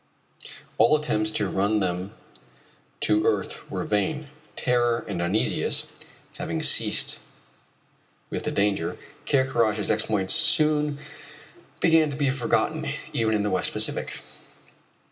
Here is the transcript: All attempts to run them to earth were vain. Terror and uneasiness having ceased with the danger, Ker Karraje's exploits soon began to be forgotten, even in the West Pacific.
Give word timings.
All 0.79 0.95
attempts 0.97 1.29
to 1.29 1.47
run 1.47 1.79
them 1.79 2.15
to 3.01 3.23
earth 3.23 3.69
were 3.69 3.83
vain. 3.83 4.29
Terror 4.55 5.05
and 5.07 5.21
uneasiness 5.21 5.85
having 6.39 6.63
ceased 6.63 7.19
with 8.31 8.43
the 8.45 8.51
danger, 8.51 8.97
Ker 9.29 9.45
Karraje's 9.45 9.91
exploits 9.91 10.33
soon 10.33 10.97
began 11.81 12.09
to 12.09 12.17
be 12.17 12.31
forgotten, 12.31 12.87
even 13.13 13.35
in 13.35 13.43
the 13.43 13.51
West 13.51 13.73
Pacific. 13.73 14.23